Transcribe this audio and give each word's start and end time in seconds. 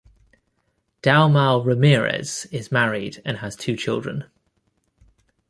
Dalmau 1.03 1.63
Ramirez 1.63 2.47
is 2.49 2.71
married 2.71 3.21
and 3.23 3.37
has 3.37 3.55
two 3.55 3.75
children. 3.77 4.25